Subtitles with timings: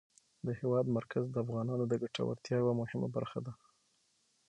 [0.45, 3.53] د هېواد مرکز د افغانانو د ګټورتیا یوه مهمه برخه ده.